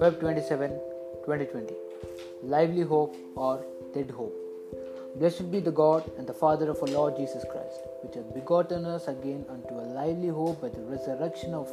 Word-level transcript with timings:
Feb 0.00 0.20
27, 0.20 0.70
2020. 1.24 1.74
Lively 2.44 2.82
hope 2.82 3.16
or 3.34 3.64
dead 3.92 4.12
hope. 4.12 4.32
Blessed 5.16 5.50
be 5.50 5.58
the 5.58 5.72
God 5.72 6.08
and 6.16 6.24
the 6.24 6.32
Father 6.32 6.70
of 6.70 6.80
our 6.80 6.88
Lord 6.88 7.16
Jesus 7.16 7.44
Christ, 7.50 7.80
which 8.02 8.14
hath 8.14 8.32
begotten 8.32 8.84
us 8.84 9.08
again 9.08 9.44
unto 9.48 9.74
a 9.74 9.86
lively 9.98 10.28
hope 10.28 10.60
by 10.60 10.68
the 10.68 10.82
resurrection 10.82 11.52
of 11.52 11.68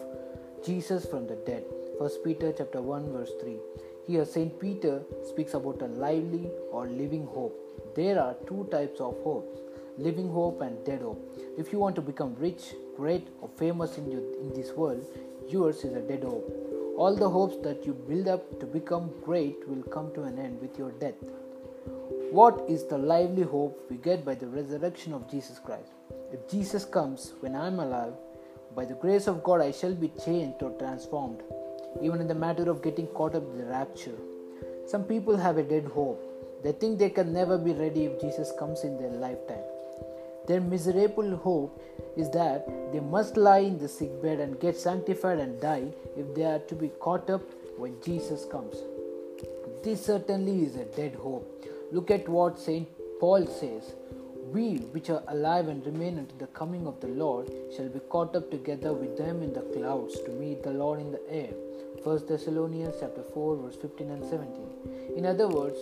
Jesus 0.65 1.05
from 1.05 1.27
the 1.27 1.35
dead. 1.45 1.65
1 1.99 2.09
Peter 2.23 2.51
chapter 2.57 2.81
1 2.81 3.11
verse 3.11 3.29
3. 3.41 3.57
Here 4.07 4.25
Saint 4.25 4.59
Peter 4.59 5.03
speaks 5.29 5.53
about 5.53 5.83
a 5.83 5.85
lively 5.85 6.49
or 6.71 6.87
living 6.87 7.27
hope. 7.27 7.55
There 7.95 8.19
are 8.19 8.35
two 8.47 8.67
types 8.71 8.99
of 8.99 9.21
hopes 9.23 9.59
living 9.99 10.31
hope 10.31 10.61
and 10.61 10.83
dead 10.83 11.01
hope. 11.01 11.21
If 11.59 11.71
you 11.71 11.77
want 11.77 11.95
to 11.95 12.01
become 12.01 12.35
rich, 12.39 12.73
great, 12.97 13.27
or 13.39 13.49
famous 13.57 13.99
in, 13.99 14.09
your, 14.09 14.21
in 14.41 14.51
this 14.53 14.71
world, 14.71 15.05
yours 15.47 15.83
is 15.83 15.93
a 15.93 16.01
dead 16.01 16.23
hope. 16.23 16.64
All 16.97 17.13
the 17.13 17.29
hopes 17.29 17.57
that 17.63 17.85
you 17.85 17.93
build 17.93 18.29
up 18.29 18.59
to 18.61 18.65
become 18.65 19.11
great 19.21 19.67
will 19.67 19.83
come 19.83 20.13
to 20.13 20.23
an 20.23 20.39
end 20.39 20.61
with 20.61 20.77
your 20.79 20.91
death. 20.91 21.15
What 22.31 22.63
is 22.69 22.85
the 22.85 22.97
lively 22.97 23.43
hope 23.43 23.85
we 23.89 23.97
get 23.97 24.23
by 24.23 24.35
the 24.35 24.47
resurrection 24.47 25.11
of 25.13 25.29
Jesus 25.29 25.59
Christ? 25.59 25.91
If 26.31 26.49
Jesus 26.49 26.85
comes 26.85 27.33
when 27.41 27.53
I 27.53 27.67
am 27.67 27.79
alive, 27.79 28.13
by 28.75 28.85
the 28.85 28.93
grace 28.93 29.27
of 29.27 29.43
God 29.43 29.59
I 29.59 29.71
shall 29.71 29.93
be 29.93 30.11
changed 30.25 30.63
or 30.63 30.71
transformed, 30.79 31.41
even 32.01 32.21
in 32.21 32.29
the 32.29 32.35
matter 32.35 32.69
of 32.69 32.81
getting 32.81 33.07
caught 33.07 33.35
up 33.35 33.43
in 33.43 33.57
the 33.57 33.65
rapture. 33.65 34.17
Some 34.87 35.03
people 35.03 35.35
have 35.35 35.57
a 35.57 35.63
dead 35.63 35.85
hope. 35.85 36.21
They 36.63 36.71
think 36.71 36.97
they 36.97 37.09
can 37.09 37.33
never 37.33 37.57
be 37.57 37.73
ready 37.73 38.05
if 38.05 38.21
Jesus 38.21 38.53
comes 38.57 38.85
in 38.85 38.97
their 38.97 39.11
lifetime. 39.11 39.63
Their 40.47 40.61
miserable 40.61 41.35
hope 41.35 41.81
is 42.15 42.29
that 42.31 42.67
they 42.91 42.99
must 42.99 43.37
lie 43.37 43.59
in 43.59 43.77
the 43.77 43.87
sick 43.87 44.21
bed 44.21 44.39
and 44.39 44.59
get 44.59 44.77
sanctified 44.77 45.39
and 45.39 45.59
die 45.59 45.91
if 46.15 46.33
they 46.35 46.43
are 46.43 46.59
to 46.59 46.75
be 46.75 46.89
caught 46.99 47.29
up 47.29 47.41
when 47.77 47.95
Jesus 48.01 48.45
comes. 48.45 48.77
This 49.83 50.05
certainly 50.05 50.63
is 50.63 50.75
a 50.75 50.85
dead 50.85 51.15
hope. 51.15 51.65
Look 51.91 52.09
at 52.11 52.27
what 52.27 52.59
St. 52.59 52.87
Paul 53.19 53.45
says 53.45 53.93
We 54.53 54.77
which 54.93 55.09
are 55.09 55.23
alive 55.27 55.67
and 55.67 55.85
remain 55.85 56.17
until 56.19 56.37
the 56.37 56.47
coming 56.47 56.87
of 56.87 56.99
the 57.01 57.07
Lord 57.07 57.51
shall 57.75 57.89
be 57.89 57.99
caught 57.99 58.35
up 58.35 58.49
together 58.51 58.93
with 58.93 59.17
them 59.17 59.41
in 59.43 59.53
the 59.53 59.61
clouds 59.75 60.19
to 60.21 60.31
meet 60.31 60.63
the 60.63 60.71
Lord 60.71 60.99
in 60.99 61.11
the 61.11 61.21
air. 61.29 61.53
1 62.03 62.27
Thessalonians 62.27 62.95
chapter 62.99 63.23
4 63.23 63.57
verse 63.57 63.75
15 63.75 64.11
and 64.11 64.23
17. 64.23 65.15
In 65.17 65.25
other 65.25 65.47
words, 65.47 65.77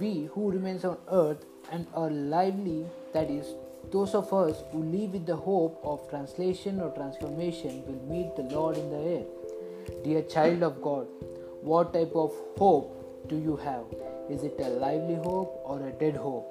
we 0.00 0.28
who 0.32 0.50
remains 0.50 0.84
on 0.84 0.98
earth 1.10 1.44
and 1.72 1.86
are 1.94 2.10
lively, 2.10 2.86
that 3.12 3.30
is, 3.30 3.54
those 3.90 4.14
of 4.14 4.32
us 4.32 4.62
who 4.72 4.82
live 4.82 5.12
with 5.12 5.26
the 5.26 5.36
hope 5.36 5.80
of 5.84 6.08
translation 6.08 6.80
or 6.80 6.90
transformation 6.90 7.84
will 7.86 8.02
meet 8.08 8.34
the 8.36 8.42
Lord 8.54 8.76
in 8.76 8.90
the 8.90 8.98
air. 8.98 9.24
Dear 10.02 10.22
child 10.22 10.62
of 10.62 10.82
God, 10.82 11.06
what 11.62 11.92
type 11.92 12.12
of 12.14 12.32
hope 12.58 13.28
do 13.28 13.36
you 13.36 13.56
have? 13.56 13.84
Is 14.28 14.42
it 14.42 14.58
a 14.60 14.68
lively 14.68 15.14
hope 15.14 15.60
or 15.64 15.86
a 15.86 15.92
dead 15.92 16.16
hope? 16.16 16.46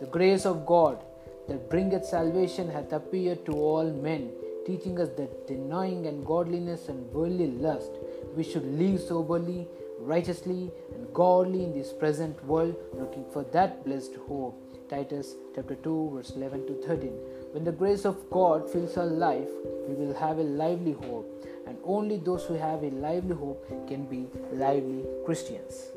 The 0.00 0.06
grace 0.06 0.44
of 0.44 0.66
God 0.66 1.02
that 1.48 1.70
bringeth 1.70 2.04
salvation 2.04 2.68
hath 2.68 2.92
appeared 2.92 3.46
to 3.46 3.52
all 3.52 3.90
men, 3.90 4.30
teaching 4.66 5.00
us 5.00 5.08
that 5.16 5.46
denying 5.46 6.06
ungodliness 6.06 6.88
and 6.88 7.10
worldly 7.12 7.46
lust, 7.46 7.92
we 8.34 8.42
should 8.42 8.64
live 8.78 9.00
soberly, 9.00 9.68
righteously, 10.00 10.70
and 10.94 11.12
godly 11.14 11.64
in 11.64 11.72
this 11.72 11.92
present 11.92 12.44
world, 12.44 12.74
looking 12.94 13.24
for 13.32 13.44
that 13.52 13.84
blessed 13.84 14.16
hope 14.28 14.62
Titus 14.88 15.34
chapter 15.54 15.74
2 15.74 16.10
verse 16.14 16.30
11 16.36 16.66
to 16.66 16.74
13. 16.86 17.10
When 17.52 17.64
the 17.64 17.72
grace 17.72 18.04
of 18.04 18.30
God 18.30 18.70
fills 18.70 18.96
our 18.96 19.06
life, 19.06 19.48
we 19.88 19.94
will 19.94 20.14
have 20.14 20.38
a 20.38 20.42
lively 20.42 20.92
hope, 20.92 21.26
and 21.66 21.76
only 21.84 22.18
those 22.18 22.44
who 22.44 22.54
have 22.54 22.82
a 22.84 22.90
lively 22.90 23.34
hope 23.34 23.66
can 23.88 24.04
be 24.06 24.26
lively 24.52 25.04
Christians. 25.24 25.88